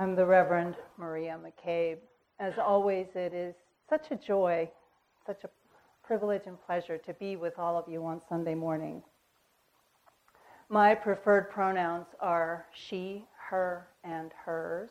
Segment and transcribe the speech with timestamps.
[0.00, 1.96] I'm the Reverend Maria McCabe.
[2.38, 3.56] As always, it is
[3.90, 4.70] such a joy,
[5.26, 5.50] such a
[6.04, 9.02] privilege and pleasure to be with all of you on Sunday morning.
[10.68, 14.90] My preferred pronouns are she, her, and hers.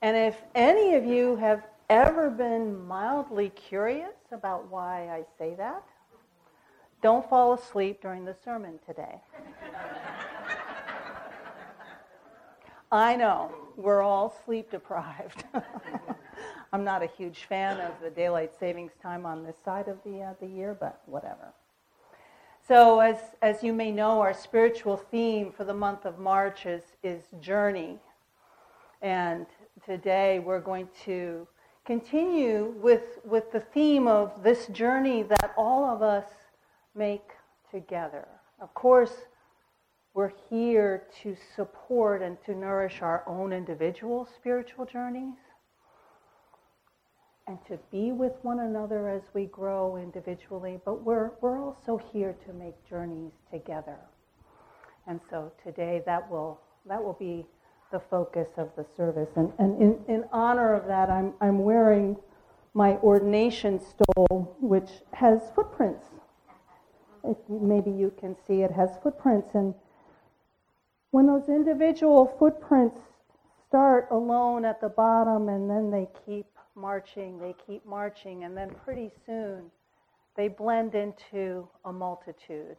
[0.00, 5.84] And if any of you have ever been mildly curious about why I say that,
[7.02, 9.20] don't fall asleep during the sermon today.
[12.90, 15.44] I know, we're all sleep deprived.
[16.72, 20.20] I'm not a huge fan of the daylight savings time on this side of the,
[20.20, 21.52] uh, the year, but whatever.
[22.66, 26.82] So, as, as you may know, our spiritual theme for the month of March is,
[27.02, 27.98] is journey.
[29.02, 29.46] And
[29.84, 31.46] today we're going to
[31.84, 36.24] continue with, with the theme of this journey that all of us
[36.94, 37.32] make
[37.70, 38.26] together.
[38.60, 39.12] Of course,
[40.14, 45.34] we're here to support and to nourish our own individual spiritual journeys
[47.46, 52.34] and to be with one another as we grow individually, but we're, we're also here
[52.46, 53.98] to make journeys together.
[55.06, 57.44] And so today that will, that will be
[57.92, 59.28] the focus of the service.
[59.36, 62.16] And, and in, in honor of that, I'm, I'm wearing
[62.72, 66.06] my ordination stole, which has footprints.
[67.48, 69.54] Maybe you can see it has footprints.
[69.54, 69.74] And
[71.14, 72.98] when those individual footprints
[73.68, 78.68] start alone at the bottom and then they keep marching, they keep marching, and then
[78.84, 79.70] pretty soon
[80.36, 82.76] they blend into a multitude.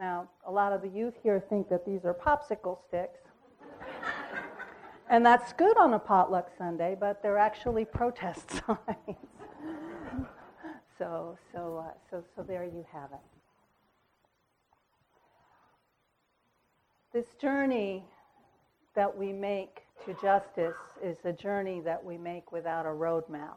[0.00, 3.20] Now, a lot of the youth here think that these are popsicle sticks.
[5.08, 9.16] and that's good on a potluck Sunday, but they're actually protest signs.
[10.98, 13.37] so, so, uh, so, so there you have it.
[17.18, 18.04] This journey
[18.94, 23.56] that we make to justice is a journey that we make without a roadmap.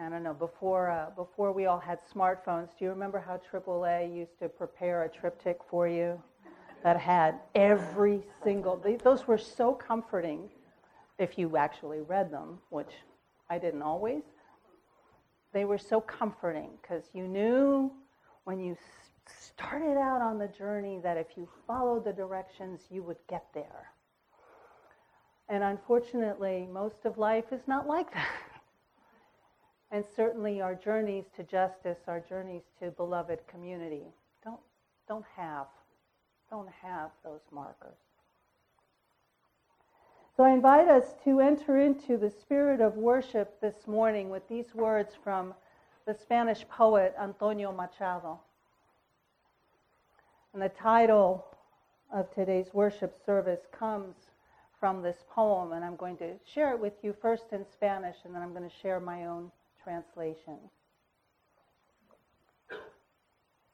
[0.00, 4.14] I don't know, before, uh, before we all had smartphones, do you remember how AAA
[4.14, 6.22] used to prepare a TripTik for you
[6.84, 10.48] that had every single, they, those were so comforting
[11.18, 12.92] if you actually read them, which
[13.48, 14.22] I didn't always.
[15.52, 17.90] They were so comforting because you knew
[18.44, 18.76] when you
[19.28, 23.90] started out on the journey that if you followed the directions, you would get there.
[25.48, 28.28] And unfortunately, most of life is not like that.
[29.90, 34.04] and certainly our journeys to justice, our journeys to beloved community,
[34.44, 34.60] don't,
[35.08, 35.66] don't have,
[36.48, 37.98] don't have those markers.
[40.36, 44.74] So I invite us to enter into the spirit of worship this morning with these
[44.74, 45.52] words from
[46.06, 48.40] the Spanish poet Antonio Machado.
[50.52, 51.46] And the title
[52.12, 54.16] of today's worship service comes
[54.80, 58.34] from this poem, and I'm going to share it with you first in Spanish, and
[58.34, 59.52] then I'm going to share my own
[59.82, 60.58] translation.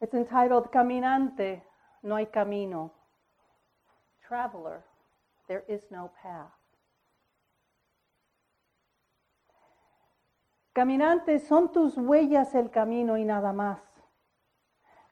[0.00, 1.62] It's entitled Caminante,
[2.03, 2.93] no hay camino.
[4.26, 4.84] Traveler,
[5.48, 6.50] there is no path.
[10.75, 13.78] Caminante, son tus huellas el camino y nada más.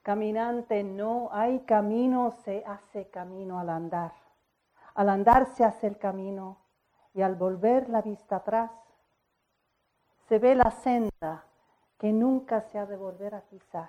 [0.04, 4.12] Caminante, no hay camino, se hace camino al andar.
[4.96, 6.58] Al andar se hace el camino
[7.14, 8.70] y al volver la vista atrás,
[10.28, 11.46] se ve la senda
[11.98, 13.88] que nunca se ha de volver a pisar.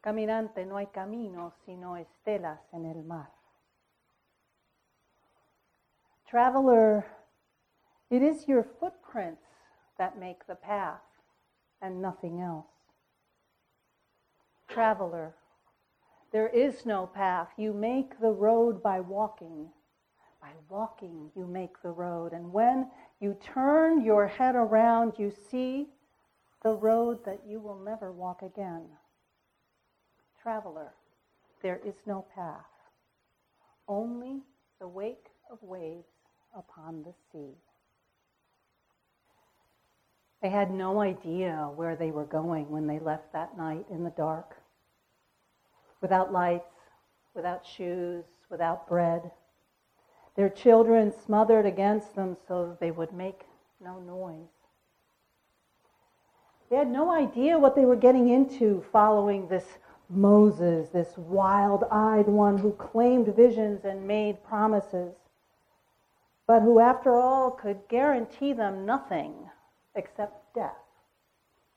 [0.00, 3.32] Caminante, no hay camino sino estelas en el mar.
[6.30, 7.04] Traveler,
[8.10, 9.42] it is your footprints
[9.96, 11.02] that make the path
[11.80, 12.73] and nothing else
[14.74, 15.34] traveler.
[16.32, 17.48] There is no path.
[17.56, 19.68] You make the road by walking.
[20.42, 22.32] By walking, you make the road.
[22.32, 22.90] And when
[23.20, 25.86] you turn your head around, you see
[26.62, 28.82] the road that you will never walk again.
[30.42, 30.92] Traveler,
[31.62, 32.66] there is no path,
[33.88, 34.42] only
[34.80, 36.04] the wake of waves
[36.54, 37.54] upon the sea.
[40.42, 44.10] They had no idea where they were going when they left that night in the
[44.10, 44.56] dark.
[46.04, 46.68] Without lights,
[47.32, 49.30] without shoes, without bread.
[50.36, 53.46] Their children smothered against them so they would make
[53.82, 54.50] no noise.
[56.68, 59.64] They had no idea what they were getting into following this
[60.10, 65.14] Moses, this wild eyed one who claimed visions and made promises,
[66.46, 69.32] but who, after all, could guarantee them nothing
[69.94, 70.76] except death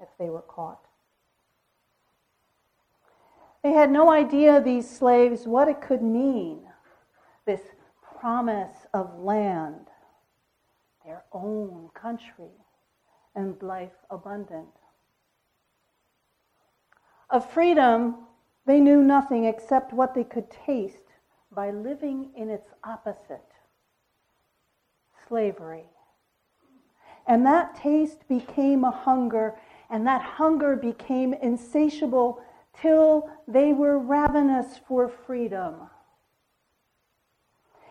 [0.01, 0.87] if they were caught.
[3.67, 6.61] They had no idea, these slaves, what it could mean
[7.45, 7.59] this
[8.17, 9.87] promise of land,
[11.03, 12.63] their own country,
[13.35, 14.69] and life abundant.
[17.29, 18.15] Of freedom,
[18.65, 21.11] they knew nothing except what they could taste
[21.51, 23.51] by living in its opposite
[25.27, 25.89] slavery.
[27.27, 29.59] And that taste became a hunger,
[29.89, 32.41] and that hunger became insatiable
[32.81, 35.75] till they were ravenous for freedom.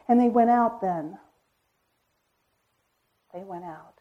[0.08, 1.18] And they went out then.
[3.34, 3.94] They went out.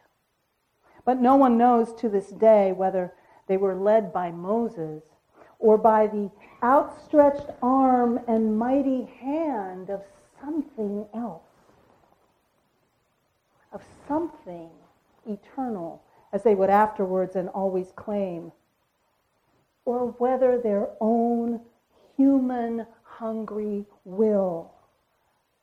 [1.03, 3.13] But no one knows to this day whether
[3.47, 5.03] they were led by Moses
[5.59, 6.29] or by the
[6.63, 10.03] outstretched arm and mighty hand of
[10.41, 11.41] something else,
[13.71, 14.69] of something
[15.27, 16.01] eternal,
[16.33, 18.51] as they would afterwards and always claim,
[19.85, 21.61] or whether their own
[22.17, 24.73] human hungry will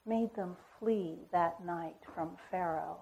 [0.06, 2.98] made them flee that night from Pharaoh.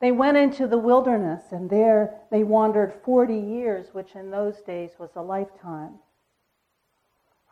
[0.00, 4.92] They went into the wilderness, and there they wandered 40 years, which in those days
[4.98, 5.98] was a lifetime.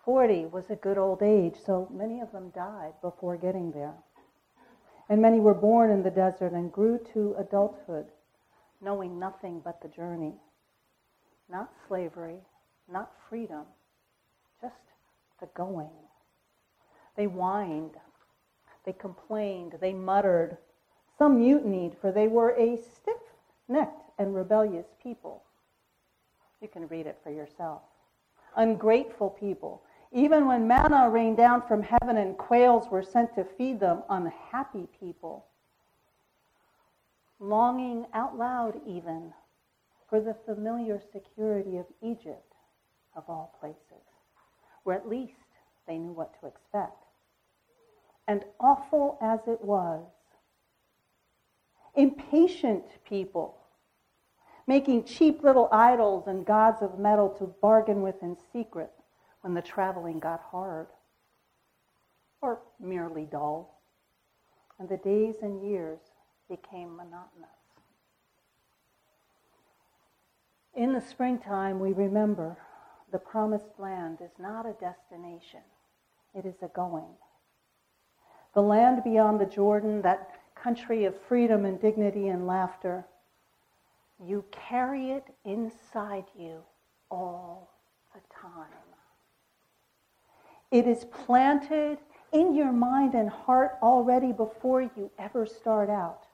[0.04, 3.94] 40 was a good old age, so many of them died before getting there.
[5.08, 8.06] And many were born in the desert and grew to adulthood,
[8.86, 10.32] knowing nothing but the journey.
[11.50, 12.38] Not slavery,
[12.90, 13.64] not freedom,
[14.62, 14.76] just
[15.40, 15.90] the going.
[17.16, 17.96] They whined,
[18.84, 20.56] they complained, they muttered,
[21.18, 23.20] some mutinied, for they were a stiff
[23.66, 25.42] necked and rebellious people.
[26.62, 27.82] You can read it for yourself.
[28.56, 29.82] Ungrateful people.
[30.12, 34.86] Even when manna rained down from heaven and quails were sent to feed them, unhappy
[35.00, 35.44] people.
[37.38, 39.32] Longing out loud, even,
[40.08, 42.54] for the familiar security of Egypt,
[43.14, 44.04] of all places,
[44.84, 45.32] where at least
[45.86, 47.04] they knew what to expect.
[48.26, 50.06] And awful as it was,
[51.94, 53.58] impatient people,
[54.66, 58.92] making cheap little idols and gods of metal to bargain with in secret
[59.42, 60.88] when the traveling got hard
[62.40, 63.80] or merely dull,
[64.78, 66.00] and the days and years
[66.48, 67.50] became monotonous.
[70.74, 72.58] In the springtime, we remember
[73.10, 75.60] the promised land is not a destination,
[76.34, 77.14] it is a going.
[78.54, 83.06] The land beyond the Jordan, that country of freedom and dignity and laughter,
[84.22, 86.62] you carry it inside you
[87.10, 87.70] all
[88.14, 88.68] the time.
[90.70, 91.98] It is planted
[92.32, 96.25] in your mind and heart already before you ever start out.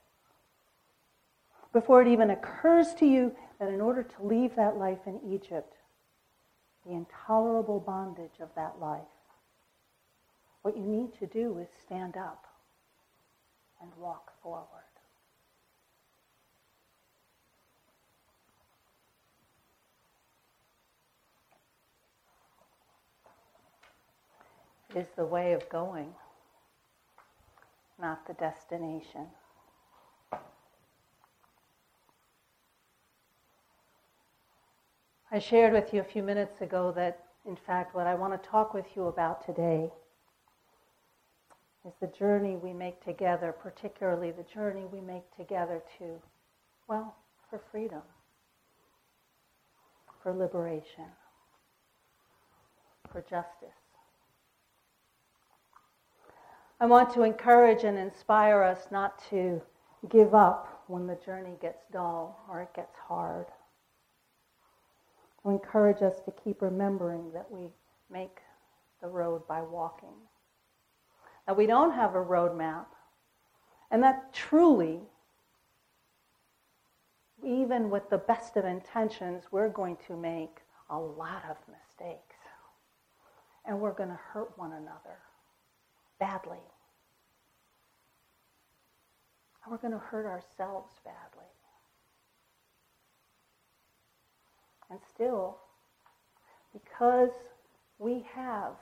[1.73, 5.75] Before it even occurs to you that in order to leave that life in Egypt,
[6.85, 9.01] the intolerable bondage of that life,
[10.63, 12.47] what you need to do is stand up
[13.81, 14.67] and walk forward.
[24.95, 26.13] Is the way of going,
[27.99, 29.27] not the destination.
[35.35, 38.49] I shared with you a few minutes ago that, in fact, what I want to
[38.51, 39.91] talk with you about today
[41.87, 46.21] is the journey we make together, particularly the journey we make together to,
[46.87, 47.17] well,
[47.49, 48.03] for freedom,
[50.23, 51.07] for liberation,
[53.11, 53.71] for justice.
[56.79, 59.63] I want to encourage and inspire us not to
[60.11, 63.47] give up when the journey gets dull or it gets hard.
[65.45, 67.69] I encourage us to keep remembering that we
[68.11, 68.39] make
[69.01, 70.15] the road by walking
[71.47, 72.87] that we don't have a roadmap,
[73.91, 75.01] and that truly,
[77.45, 82.37] even with the best of intentions, we're going to make a lot of mistakes.
[83.65, 85.19] And we're going to hurt one another
[86.19, 86.59] badly.
[89.65, 91.42] And we're going to hurt ourselves badly.
[94.93, 95.57] And still,
[96.75, 97.31] because
[97.99, 98.75] we have,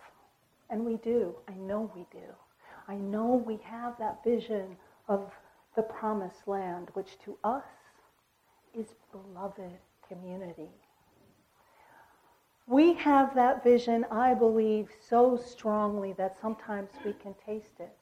[0.68, 2.26] and we do, I know we do,
[2.88, 4.76] I know we have that vision
[5.06, 5.30] of
[5.76, 7.62] the promised land, which to us
[8.76, 10.70] is beloved community.
[12.66, 17.96] We have that vision, I believe, so strongly that sometimes we can taste it.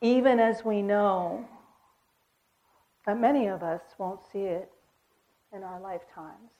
[0.00, 1.46] Even as we know
[3.06, 4.72] that many of us won't see it
[5.52, 6.50] in our lifetimes.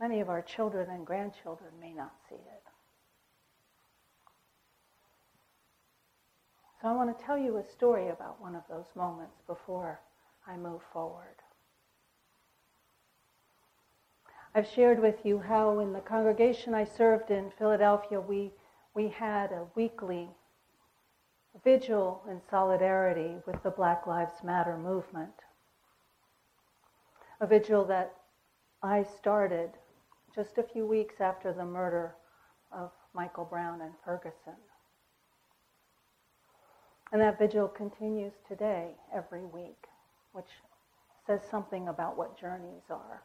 [0.00, 2.62] Many of our children and grandchildren may not see it.
[6.80, 10.00] So I want to tell you a story about one of those moments before
[10.46, 11.36] I move forward.
[14.54, 18.50] I've shared with you how in the congregation I served in Philadelphia, we,
[18.94, 20.28] we had a weekly
[21.62, 25.34] vigil in solidarity with the Black Lives Matter movement.
[27.40, 28.14] A vigil that
[28.82, 29.70] I started
[30.34, 32.14] just a few weeks after the murder
[32.70, 34.54] of Michael Brown and Ferguson.
[37.12, 39.86] And that vigil continues today, every week,
[40.32, 40.50] which
[41.26, 43.22] says something about what journeys are.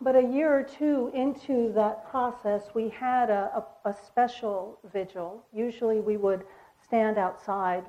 [0.00, 5.44] But a year or two into that process, we had a, a, a special vigil.
[5.52, 6.44] Usually we would
[6.82, 7.84] stand outside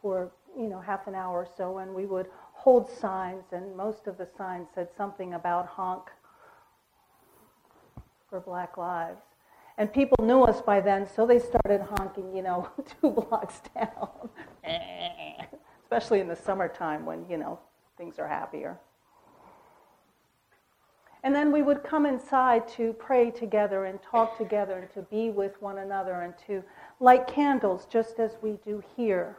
[0.00, 4.06] for, you know, half an hour or so, and we would hold signs, and most
[4.06, 6.10] of the signs said something about honk
[8.28, 9.22] for Black Lives.
[9.78, 12.68] And people knew us by then, so they started honking, you know,
[13.00, 14.28] two blocks down.
[15.82, 17.58] Especially in the summertime when, you know,
[17.98, 18.78] things are happier.
[21.24, 25.30] And then we would come inside to pray together and talk together and to be
[25.30, 26.64] with one another and to
[26.98, 29.36] light candles just as we do here.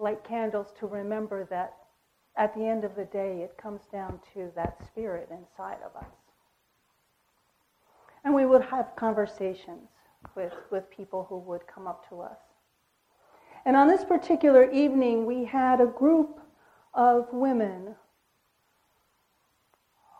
[0.00, 1.76] Light candles to remember that
[2.36, 6.10] at the end of the day it comes down to that spirit inside of us.
[8.24, 9.88] And we would have conversations
[10.34, 12.38] with, with people who would come up to us.
[13.64, 16.40] And on this particular evening, we had a group
[16.94, 17.94] of women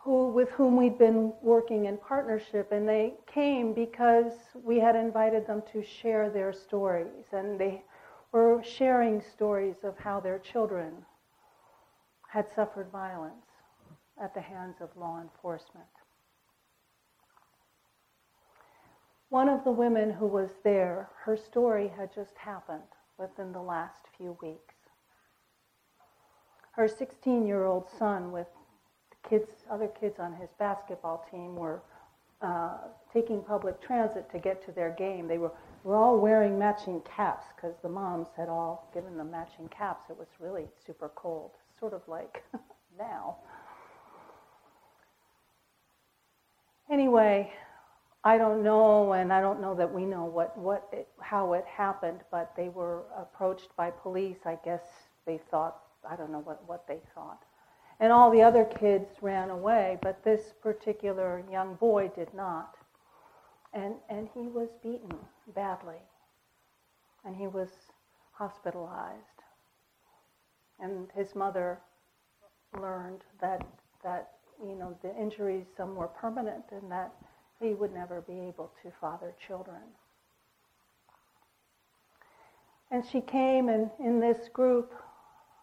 [0.03, 4.33] who, with whom we'd been working in partnership, and they came because
[4.63, 7.83] we had invited them to share their stories, and they
[8.31, 11.05] were sharing stories of how their children
[12.29, 13.45] had suffered violence
[14.21, 15.85] at the hands of law enforcement.
[19.29, 22.83] One of the women who was there, her story had just happened
[23.17, 24.75] within the last few weeks.
[26.73, 28.47] Her 16 year old son, with
[29.29, 31.81] kids, other kids on his basketball team, were
[32.41, 32.77] uh,
[33.13, 35.27] taking public transit to get to their game.
[35.27, 35.51] They were,
[35.83, 40.09] were all wearing matching caps because the moms had all given them matching caps.
[40.09, 42.43] It was really super cold, sort of like
[42.97, 43.37] now.
[46.91, 47.51] Anyway,
[48.23, 51.65] I don't know, and I don't know that we know what, what it, how it
[51.65, 54.37] happened, but they were approached by police.
[54.45, 54.83] I guess
[55.25, 57.43] they thought, I don't know what, what they thought.
[57.99, 62.75] And all the other kids ran away, but this particular young boy did not.
[63.73, 65.15] And, and he was beaten
[65.55, 66.01] badly.
[67.25, 67.69] And he was
[68.31, 69.17] hospitalized.
[70.79, 71.79] And his mother
[72.79, 73.65] learned that,
[74.03, 74.31] that
[74.63, 77.13] you know, the injuries, some were permanent, and that
[77.59, 79.81] he would never be able to father children.
[82.89, 84.93] And she came and in this group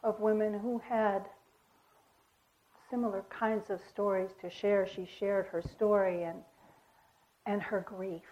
[0.02, 1.28] of women who had
[2.90, 6.38] similar kinds of stories to share, she shared her story and,
[7.48, 8.28] and her grief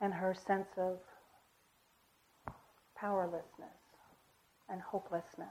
[0.00, 0.98] and her sense of
[2.96, 3.78] powerlessness
[4.68, 5.46] and hopelessness.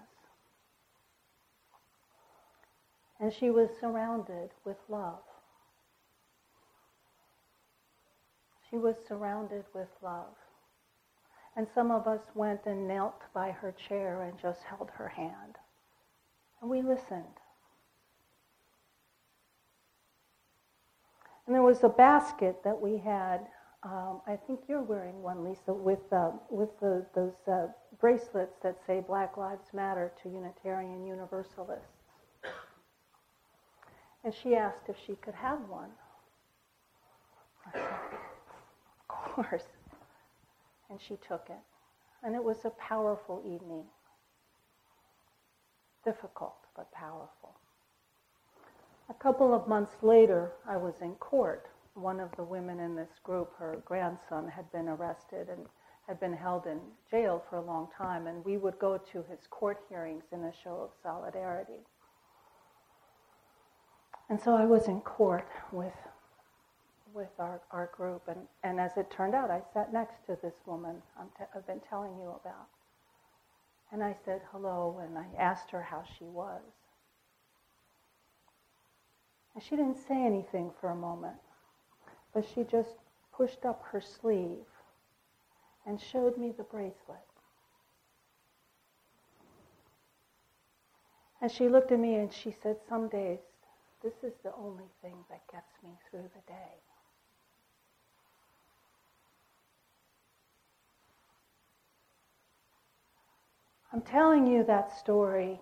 [3.21, 5.23] And she was surrounded with love.
[8.69, 10.35] She was surrounded with love.
[11.55, 15.55] And some of us went and knelt by her chair and just held her hand.
[16.59, 17.39] And we listened.
[21.45, 23.39] And there was a basket that we had.
[23.83, 27.67] Um, I think you're wearing one, Lisa, with, uh, with the, those uh,
[27.99, 31.85] bracelets that say Black Lives Matter to Unitarian Universalists.
[34.23, 35.89] And she asked if she could have one.
[37.67, 38.19] I said,
[39.33, 39.65] course.
[40.89, 41.59] And she took it.
[42.23, 43.83] And it was a powerful evening.
[46.05, 47.55] Difficult, but powerful.
[49.09, 51.67] A couple of months later, I was in court.
[51.93, 55.65] One of the women in this group, her grandson, had been arrested and
[56.07, 56.79] had been held in
[57.09, 60.53] jail for a long time, and we would go to his court hearings in a
[60.63, 61.79] show of solidarity.
[64.29, 65.93] And so I was in court with
[67.13, 68.23] with our, our group.
[68.27, 70.95] And, and as it turned out, I sat next to this woman
[71.55, 72.67] I've been telling you about.
[73.91, 76.61] And I said hello, and I asked her how she was.
[79.53, 81.37] And she didn't say anything for a moment,
[82.33, 82.95] but she just
[83.31, 84.65] pushed up her sleeve
[85.85, 87.27] and showed me the bracelet.
[91.41, 93.39] And she looked at me and she said, Some days,
[94.01, 96.79] this is the only thing that gets me through the day.
[103.91, 105.59] I'm telling you that story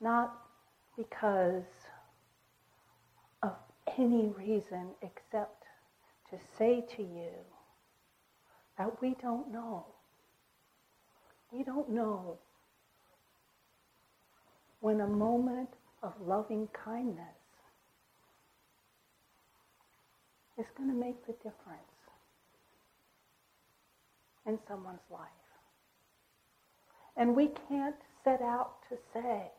[0.00, 0.36] not
[0.96, 1.64] because
[3.42, 3.52] of
[3.98, 5.64] any reason except
[6.30, 7.30] to say to you
[8.78, 9.84] that we don't know.
[11.52, 12.38] We don't know
[14.80, 15.68] when a moment
[16.02, 17.26] of loving kindness
[20.58, 21.80] is going to make the difference
[24.46, 25.28] in someone's life.
[27.16, 29.50] And we can't set out to say,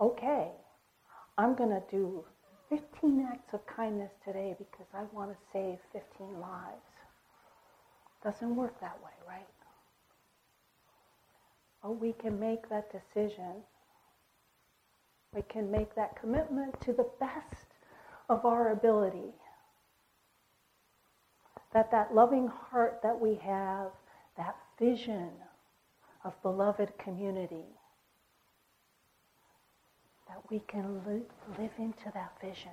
[0.00, 0.50] okay,
[1.38, 2.24] I'm going to do
[2.70, 6.82] 15 acts of kindness today because I want to save 15 lives.
[8.22, 9.46] Doesn't work that way, right?
[11.82, 13.62] Oh, we can make that decision.
[15.34, 17.66] We can make that commitment to the best
[18.28, 19.34] of our ability.
[21.74, 23.88] That that loving heart that we have,
[24.36, 25.30] that vision
[26.24, 27.66] of beloved community,
[30.34, 32.72] that we can live, into that vision,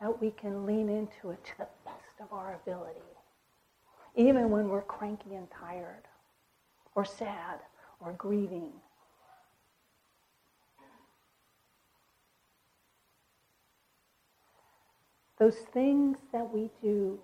[0.00, 3.00] that we can lean into it to the best of our ability,
[4.16, 6.02] even when we're cranky and tired,
[6.94, 7.60] or sad,
[8.00, 8.72] or grieving.
[15.38, 17.18] Those things that we do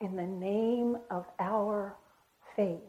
[0.00, 1.94] in the name of our
[2.56, 2.80] faith,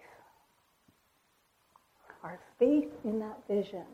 [2.24, 3.86] our faith in that vision,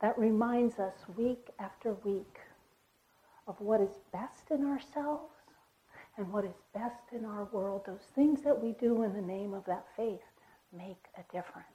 [0.00, 2.38] that reminds us week after week
[3.46, 5.32] of what is best in ourselves
[6.16, 9.54] and what is best in our world, those things that we do in the name
[9.54, 10.20] of that faith
[10.76, 11.66] make a difference.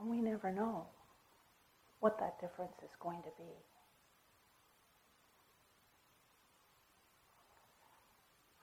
[0.00, 0.86] And we never know
[2.00, 3.52] what that difference is going to be.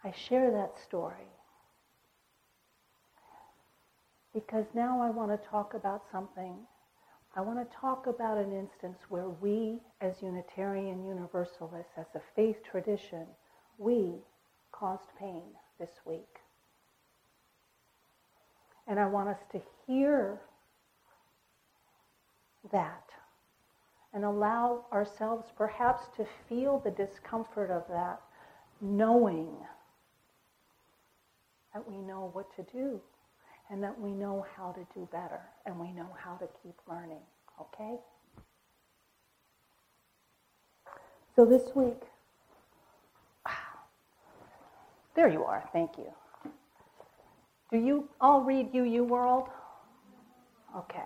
[0.04, 1.28] I share that story
[4.34, 6.56] because now I want to talk about something.
[7.36, 12.58] I want to talk about an instance where we, as Unitarian Universalists, as a faith
[12.70, 13.26] tradition,
[13.78, 14.16] we
[14.72, 15.44] caused pain
[15.80, 16.40] this week.
[18.88, 20.40] And I want us to hear
[22.72, 23.04] that
[24.14, 28.20] and allow ourselves perhaps to feel the discomfort of that,
[28.82, 29.56] knowing
[31.74, 33.00] that we know what to do
[33.70, 37.22] and that we know how to do better and we know how to keep learning.
[37.62, 37.98] Okay?
[41.36, 42.02] So this week,
[45.16, 45.70] there you are.
[45.72, 46.12] Thank you.
[47.72, 49.50] Do you all read UU World?
[50.76, 51.06] Okay.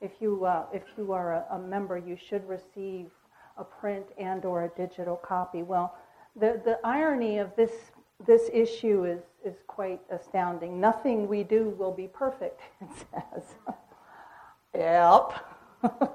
[0.00, 3.10] If you, uh, if you are a, a member, you should receive
[3.58, 5.62] a print and or a digital copy.
[5.62, 5.96] Well,
[6.36, 7.89] the, the irony of this
[8.26, 10.80] this issue is, is quite astounding.
[10.80, 13.44] Nothing we do will be perfect, it says.
[14.74, 15.32] yep.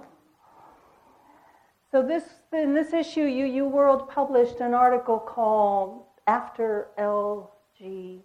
[1.92, 8.22] so this in this issue, UU World published an article called After LGB.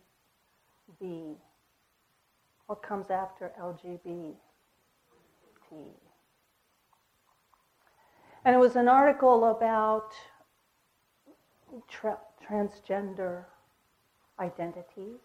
[2.67, 4.35] What comes after LGBT?
[8.45, 10.13] And it was an article about
[11.89, 13.45] tra- transgender
[14.41, 15.21] identities.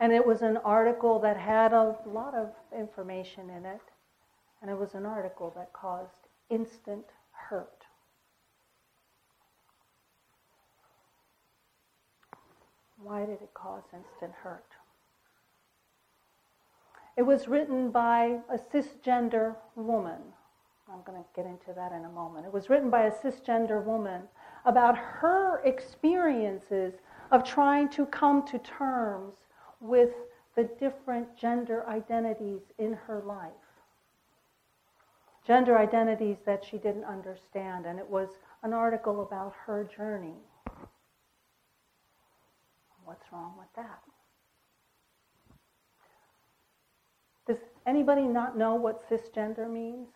[0.00, 3.80] And it was an article that had a lot of information in it.
[4.60, 7.84] And it was an article that caused instant hurt.
[12.96, 14.64] Why did it cause instant hurt?
[17.16, 20.18] It was written by a cisgender woman.
[20.90, 22.46] I'm going to get into that in a moment.
[22.46, 24.22] It was written by a cisgender woman
[24.64, 26.94] about her experiences
[27.30, 29.34] of trying to come to terms
[29.80, 30.10] with
[30.54, 33.50] the different gender identities in her life.
[35.46, 38.28] Gender identities that she didn't understand, and it was
[38.62, 40.36] an article about her journey.
[43.04, 44.00] What's wrong with that?
[47.46, 50.08] Does anybody not know what cisgender means?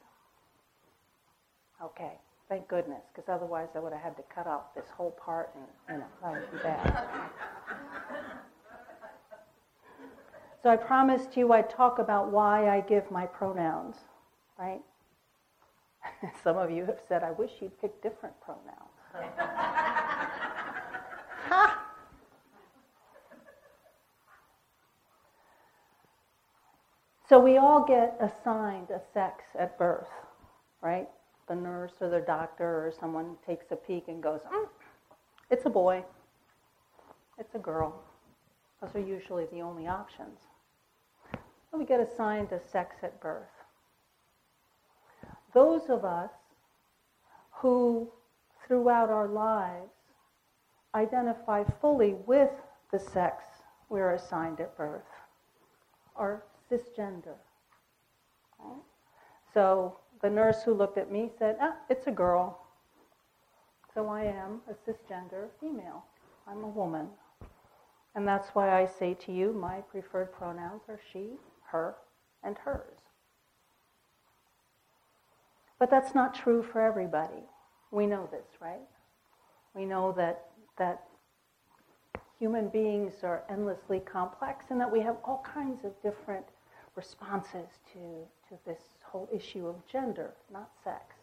[1.82, 2.12] Okay.
[2.48, 5.64] Thank goodness, because otherwise I would have had to cut off this whole part and,
[5.90, 7.30] you know, that would be bad.
[10.62, 13.96] so I promised you I'd talk about why I give my pronouns,
[14.58, 14.80] right?
[16.44, 18.92] Some of you have said, I wish you'd pick different pronouns.
[27.28, 30.06] So we all get assigned a sex at birth,
[30.80, 31.08] right?
[31.48, 34.66] The nurse or the doctor or someone takes a peek and goes, mm,
[35.50, 36.04] it's a boy,
[37.38, 38.02] it's a girl.
[38.80, 40.38] Those are usually the only options.
[41.32, 43.48] So we get assigned a sex at birth.
[45.54, 46.30] Those of us
[47.50, 48.10] who
[48.66, 49.90] throughout our lives
[50.94, 52.50] identify fully with
[52.92, 53.44] the sex
[53.88, 55.02] we're assigned at birth
[56.16, 57.36] are cisgender.
[58.58, 58.82] Right?
[59.54, 62.58] So the nurse who looked at me said, ah, it's a girl.
[63.94, 66.04] So I am a cisgender female.
[66.48, 67.06] I'm a woman.
[68.16, 71.34] And that's why I say to you, my preferred pronouns are she,
[71.70, 71.94] her,
[72.42, 72.98] and hers.
[75.78, 77.44] But that's not true for everybody.
[77.92, 78.88] We know this, right?
[79.76, 81.04] We know that, that
[82.36, 86.46] human beings are endlessly complex and that we have all kinds of different
[86.96, 91.16] responses to, to this whole issue of gender, not sex.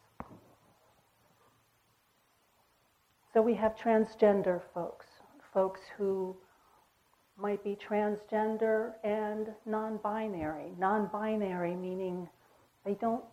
[3.33, 5.07] So we have transgender folks,
[5.53, 6.35] folks who
[7.37, 10.71] might be transgender and non binary.
[10.77, 12.29] Non binary meaning
[12.85, 13.23] they don't,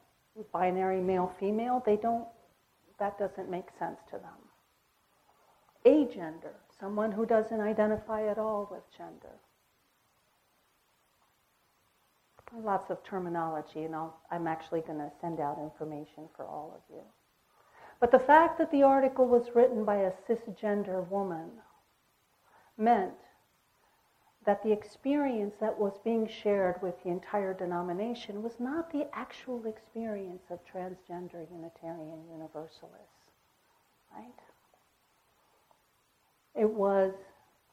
[0.52, 2.26] binary male female, they don't,
[2.98, 4.40] that doesn't make sense to them.
[5.84, 9.36] Agender, someone who doesn't identify at all with gender.
[12.52, 16.94] Lots of terminology, and i am actually going to send out information for all of
[16.94, 17.02] you.
[18.00, 21.50] But the fact that the article was written by a cisgender woman
[22.76, 23.12] meant
[24.46, 29.66] that the experience that was being shared with the entire denomination was not the actual
[29.66, 33.30] experience of transgender Unitarian Universalists,
[34.16, 34.40] right?
[36.54, 37.12] It was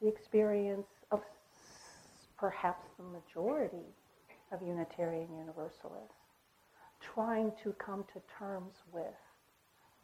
[0.00, 1.22] the experience of
[2.36, 3.86] perhaps the majority
[4.52, 6.14] of Unitarian Universalists
[7.00, 9.04] trying to come to terms with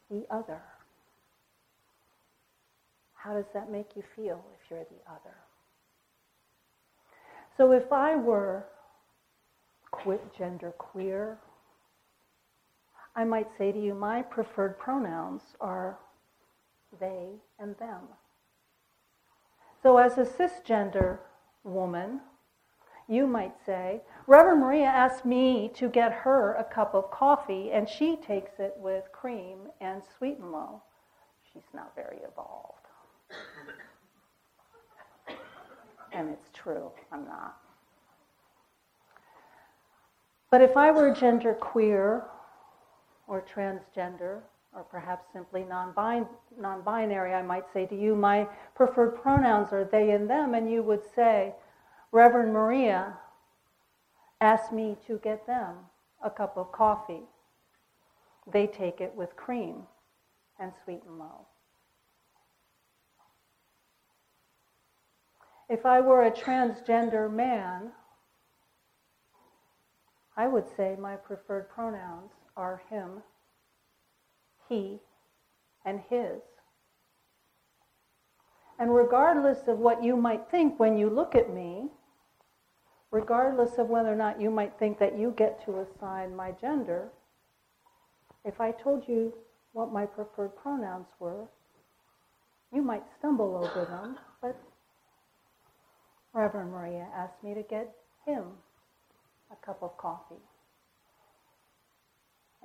[0.09, 0.61] the other.
[3.13, 5.35] How does that make you feel if you're the other?
[7.57, 8.65] So if I were
[10.37, 11.39] gender queer,
[13.15, 15.97] I might say to you, my preferred pronouns are
[16.99, 17.29] they
[17.59, 18.01] and them.
[19.81, 21.19] So as a cisgender
[21.63, 22.19] woman,
[23.07, 27.87] you might say, Reverend Maria asked me to get her a cup of coffee, and
[27.87, 30.81] she takes it with cream and sweet and low.
[31.53, 32.87] She's not very evolved.
[36.11, 37.57] and it's true, I'm not.
[40.49, 42.23] But if I were gender queer
[43.27, 44.41] or transgender,
[44.73, 50.11] or perhaps simply non binary, I might say to you, my preferred pronouns are they
[50.11, 51.53] and them, and you would say,
[52.11, 53.17] Reverend Maria
[54.41, 55.75] asked me to get them
[56.23, 57.23] a cup of coffee.
[58.51, 59.83] They take it with cream
[60.59, 61.47] and sweet and low.
[65.67, 67.91] If I were a transgender man,
[70.37, 73.23] I would say my preferred pronouns are him,
[74.69, 74.99] he,
[75.85, 76.41] and his.
[78.77, 81.89] And regardless of what you might think when you look at me,
[83.11, 87.09] regardless of whether or not you might think that you get to assign my gender,
[88.43, 89.33] if I told you
[89.71, 91.47] what my preferred pronouns were,
[92.73, 94.59] you might stumble over them, but
[96.33, 98.43] Reverend Maria asked me to get him
[99.51, 100.35] a cup of coffee.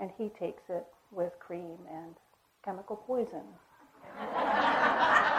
[0.01, 2.16] And he takes it with cream and
[2.64, 3.44] chemical poison.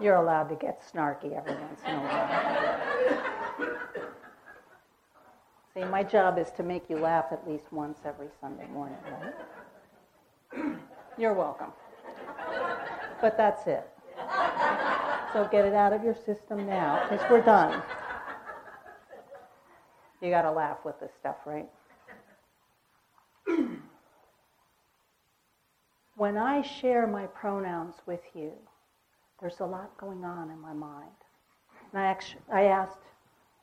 [0.00, 2.86] You're allowed to get snarky every once in a while.
[5.74, 10.76] See, my job is to make you laugh at least once every Sunday morning, right?
[11.18, 11.72] You're welcome.
[13.20, 13.88] But that's it.
[15.32, 17.82] So get it out of your system now, because we're done.
[20.22, 21.68] You got to laugh with this stuff, right?
[26.16, 28.52] when I share my pronouns with you,
[29.40, 31.10] there's a lot going on in my mind.
[31.92, 32.98] And I, actually, I asked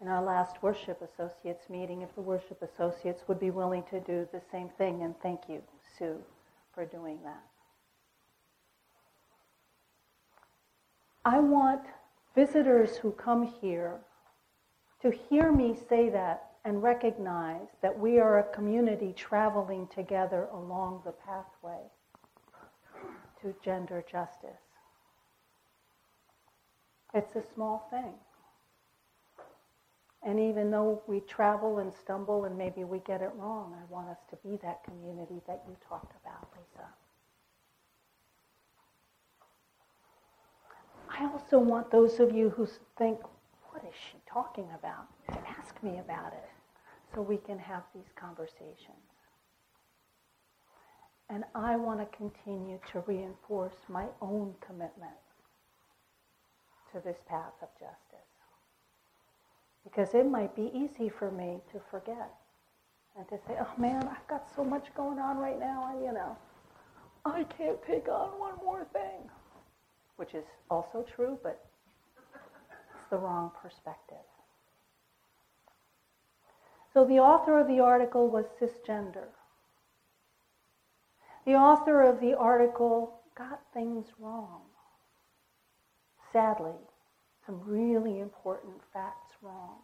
[0.01, 4.27] in our last worship associates meeting if the worship associates would be willing to do
[4.31, 5.61] the same thing, and thank you,
[5.97, 6.17] Sue,
[6.73, 7.43] for doing that.
[11.25, 11.83] I want
[12.35, 13.97] visitors who come here
[15.01, 21.01] to hear me say that and recognize that we are a community traveling together along
[21.05, 21.81] the pathway
[23.41, 24.62] to gender justice.
[27.13, 28.13] It's a small thing.
[30.25, 34.07] And even though we travel and stumble and maybe we get it wrong, I want
[34.09, 36.87] us to be that community that you talked about, Lisa.
[41.09, 43.19] I also want those of you who think,
[43.69, 46.49] what is she talking about, to ask me about it
[47.13, 48.97] so we can have these conversations.
[51.29, 55.13] And I want to continue to reinforce my own commitment
[56.93, 58.29] to this path of justice.
[59.83, 62.31] Because it might be easy for me to forget
[63.17, 66.13] and to say, oh man, I've got so much going on right now, and you
[66.13, 66.37] know,
[67.25, 69.29] I can't take on one more thing.
[70.15, 71.65] Which is also true, but
[72.95, 74.17] it's the wrong perspective.
[76.93, 79.25] So the author of the article was cisgender.
[81.45, 84.61] The author of the article got things wrong.
[86.33, 86.73] Sadly,
[87.45, 89.75] some really important facts wrong.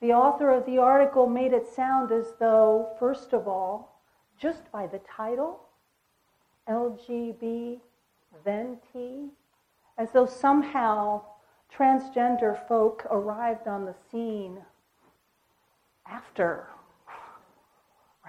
[0.00, 4.02] The author of the article made it sound as though, first of all,
[4.36, 5.60] just by the title,
[6.68, 7.78] LGB,
[8.44, 9.28] then T,
[9.96, 11.22] as though somehow
[11.72, 14.58] transgender folk arrived on the scene
[16.06, 16.66] after,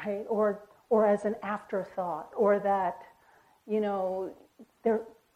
[0.06, 0.26] right?
[0.30, 3.02] Or, or as an afterthought, or that,
[3.66, 4.32] you know,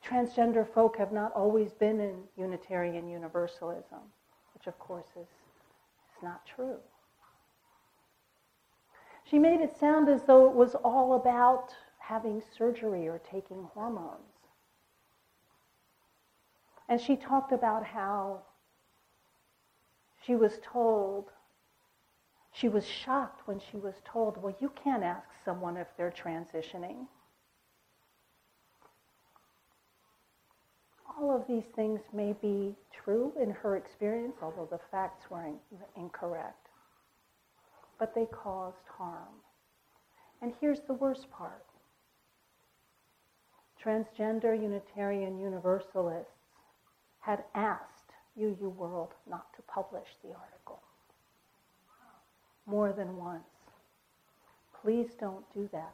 [0.05, 3.99] transgender folk have not always been in Unitarian Universalism,
[4.53, 6.77] which of course is, is not true.
[9.23, 14.19] She made it sound as though it was all about having surgery or taking hormones.
[16.89, 18.41] And she talked about how
[20.25, 21.31] she was told
[22.51, 27.07] she was shocked when she was told, well, you can't ask someone if they're transitioning.
[31.17, 35.59] All of these things may be true in her experience, although the facts were in-
[35.95, 36.69] incorrect.
[37.99, 39.41] But they caused harm.
[40.41, 41.65] And here's the worst part
[43.83, 46.31] transgender Unitarian Universalists
[47.19, 50.81] had asked UU World not to publish the article
[52.65, 53.43] more than once.
[54.81, 55.93] Please don't do that.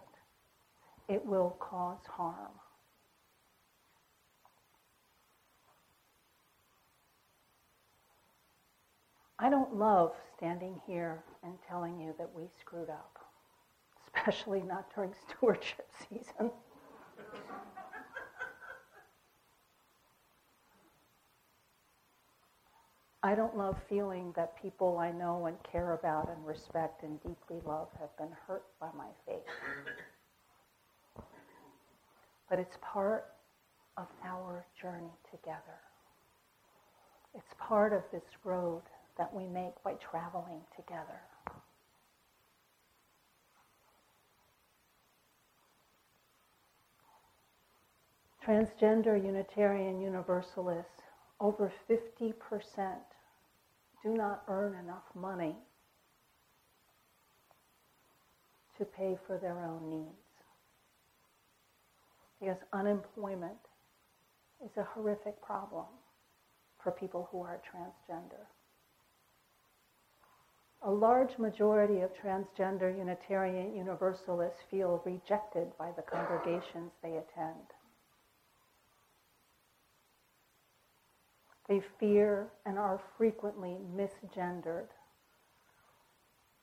[1.07, 2.51] It will cause harm.
[9.41, 13.19] I don't love standing here and telling you that we screwed up,
[14.05, 16.51] especially not during stewardship season.
[23.23, 27.57] I don't love feeling that people I know and care about and respect and deeply
[27.65, 29.43] love have been hurt by my faith.
[32.49, 33.25] But it's part
[33.97, 35.79] of our journey together.
[37.35, 38.83] It's part of this road
[39.19, 41.19] that we make by traveling together.
[48.43, 51.03] Transgender Unitarian Universalists
[51.41, 52.33] over 50%
[54.01, 55.55] do not earn enough money
[58.77, 60.15] to pay for their own needs.
[62.39, 63.59] Because unemployment
[64.63, 65.85] is a horrific problem
[66.81, 68.45] for people who are transgender.
[70.81, 77.73] A large majority of transgender Unitarian Universalists feel rejected by the congregations they attend.
[81.67, 84.87] They fear and are frequently misgendered.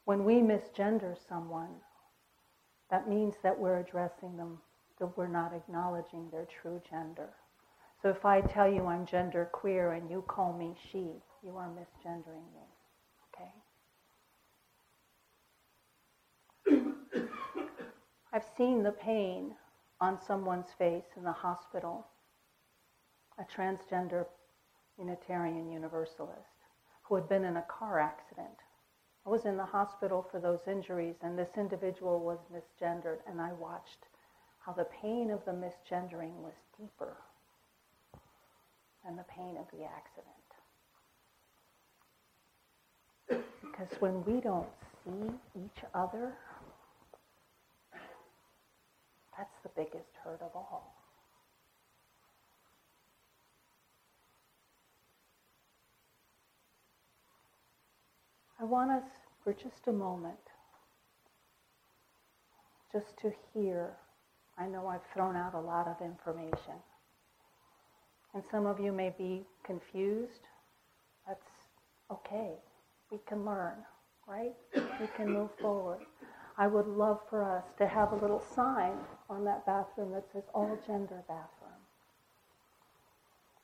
[0.07, 1.77] When we misgender someone,
[2.91, 4.59] that means that we're addressing them,
[4.99, 7.29] that we're not acknowledging their true gender.
[8.03, 11.11] So if I tell you I'm gender queer and you call me she,
[11.43, 12.67] you are misgendering me.
[13.35, 13.53] Okay?
[18.37, 19.55] I've seen the pain
[19.99, 22.07] on someone's face in the hospital.
[23.39, 24.27] A transgender
[24.99, 26.67] Unitarian Universalist
[27.05, 28.59] who had been in a car accident.
[29.25, 33.55] I was in the hospital for those injuries, and this individual was misgendered, and I
[33.55, 34.05] watched
[34.59, 37.17] how the pain of the misgendering was deeper
[39.03, 40.45] than the pain of the accident.
[43.63, 44.69] Because when we don't
[45.07, 46.37] see each other,
[49.37, 50.95] that's the biggest hurt of all.
[58.61, 59.05] I want us
[59.45, 60.39] for just a moment
[62.93, 63.93] just to hear.
[64.59, 66.75] I know I've thrown out a lot of information.
[68.35, 70.49] And some of you may be confused.
[71.27, 71.41] That's
[72.11, 72.55] okay.
[73.11, 73.75] we can learn,
[74.27, 74.55] right?
[74.75, 76.01] We can move forward.
[76.59, 78.97] I would love for us to have a little sign
[79.29, 81.81] on that bathroom that says all gender bathroom.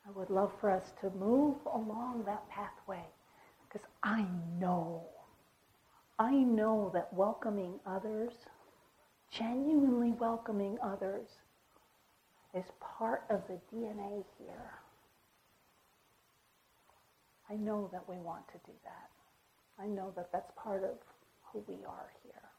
[0.07, 3.03] I would love for us to move along that pathway
[3.67, 4.25] because I
[4.59, 5.03] know,
[6.19, 8.31] I know that welcoming others,
[9.31, 11.27] genuinely welcoming others,
[12.53, 14.71] is part of the DNA here.
[17.49, 19.09] I know that we want to do that.
[19.83, 20.97] I know that that's part of
[21.51, 22.52] who we are here.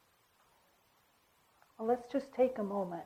[1.77, 3.03] Well, let's just take a moment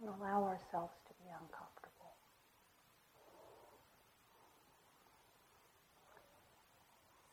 [0.00, 2.12] and allow ourselves to be uncomfortable.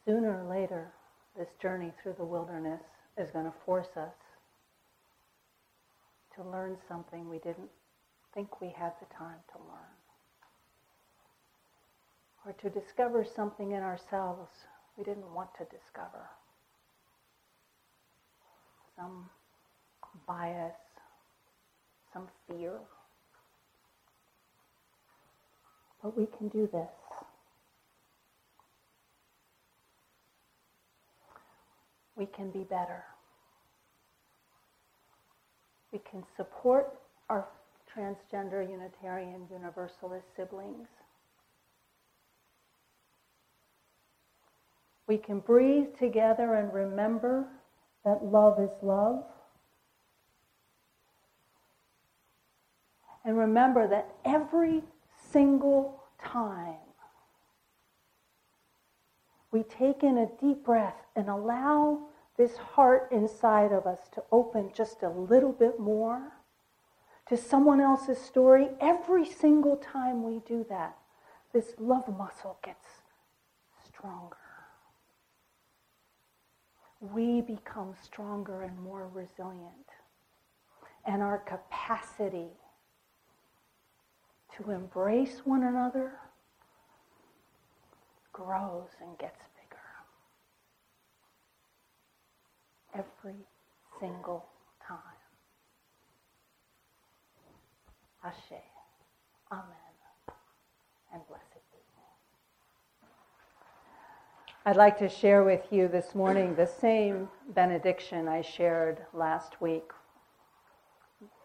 [0.06, 0.94] Sooner or later,
[1.38, 2.82] this journey through the wilderness
[3.18, 4.16] is going to force us
[6.36, 7.70] to learn something we didn't
[8.34, 9.96] think we had the time to learn.
[12.46, 14.50] Or to discover something in ourselves
[14.98, 16.30] we didn't want to discover
[19.00, 19.30] some
[20.28, 20.74] bias,
[22.14, 22.74] some fear.
[26.04, 26.90] But we can do this.
[32.16, 33.04] We can be better.
[35.92, 37.48] We can support our
[37.96, 40.88] transgender Unitarian Universalist siblings.
[45.08, 47.48] We can breathe together and remember
[48.06, 49.24] that love is love.
[53.26, 54.82] And remember that every
[55.32, 56.76] single time
[59.52, 62.00] we take in a deep breath and allow
[62.38, 66.32] this heart inside of us to open just a little bit more
[67.28, 70.98] to someone else's story, every single time we do that,
[71.54, 72.88] this love muscle gets
[73.86, 74.39] stronger
[77.00, 79.88] we become stronger and more resilient.
[81.06, 82.50] And our capacity
[84.58, 86.12] to embrace one another
[88.34, 89.80] grows and gets bigger.
[93.24, 93.40] Every
[94.00, 94.46] single
[94.86, 94.98] time.
[98.24, 98.62] Ashe.
[99.52, 99.66] Amen.
[101.14, 101.40] And bless.
[104.70, 109.90] I'd like to share with you this morning the same benediction I shared last week.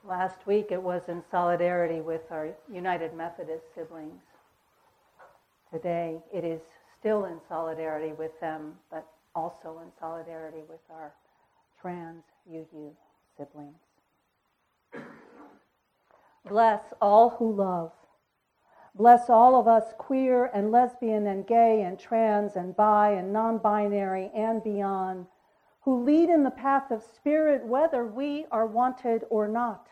[0.06, 4.20] Last week it was in solidarity with our United Methodist siblings.
[5.72, 6.60] Today it is
[7.00, 11.14] still in solidarity with them, but also in solidarity with our
[11.80, 12.94] trans UU
[13.38, 13.80] siblings.
[16.46, 17.90] Bless all who love
[18.94, 23.58] Bless all of us queer and lesbian and gay and trans and bi and non
[23.58, 25.26] binary and beyond
[25.80, 29.88] who lead in the path of spirit whether we are wanted or not,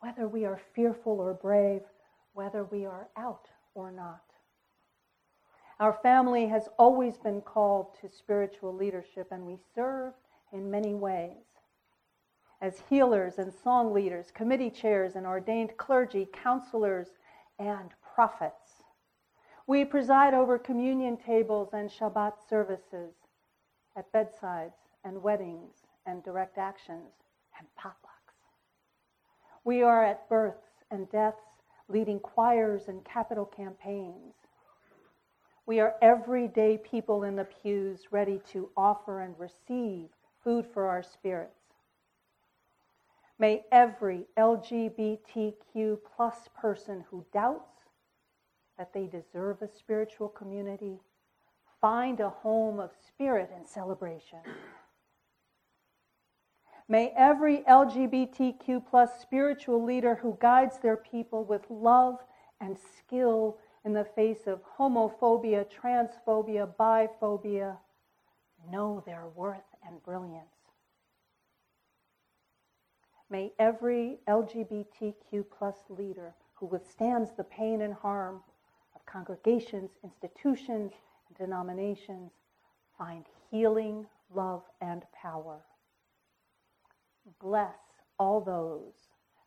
[0.00, 1.82] whether we are fearful or brave,
[2.34, 4.22] whether we are out or not.
[5.78, 10.12] Our family has always been called to spiritual leadership, and we serve
[10.52, 11.44] in many ways.
[12.60, 17.08] As healers and song leaders, committee chairs and ordained clergy, counselors,
[17.58, 18.82] and prophets.
[19.66, 23.14] We preside over communion tables and Shabbat services,
[23.96, 25.74] at bedsides and weddings
[26.06, 27.12] and direct actions
[27.58, 28.16] and potlucks.
[29.64, 34.34] We are at births and deaths, leading choirs and capital campaigns.
[35.66, 40.08] We are everyday people in the pews ready to offer and receive
[40.44, 41.65] food for our spirits.
[43.38, 47.76] May every LGBTQ plus person who doubts
[48.78, 51.00] that they deserve a spiritual community
[51.80, 54.38] find a home of spirit and celebration.
[56.88, 62.18] May every LGBTQ plus spiritual leader who guides their people with love
[62.60, 67.76] and skill in the face of homophobia, transphobia, biphobia
[68.70, 70.55] know their worth and brilliance.
[73.28, 78.40] May every LGBTQ plus leader who withstands the pain and harm
[78.94, 80.92] of congregations, institutions,
[81.28, 82.32] and denominations
[82.96, 85.60] find healing, love, and power.
[87.40, 87.76] Bless
[88.18, 88.94] all those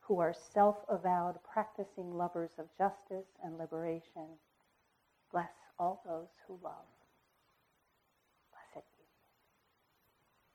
[0.02, 4.28] who are self avowed practicing lovers of justice and liberation.
[5.32, 6.99] Bless all those who love.